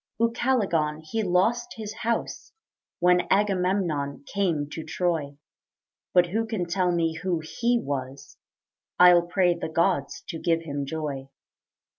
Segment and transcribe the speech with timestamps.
[0.19, 2.53] Ucalegon he lost his house
[2.97, 5.37] When Agamemnon came to Troy;
[6.11, 8.35] But who can tell me who he was
[8.97, 11.29] I'll pray the gods to give him joy.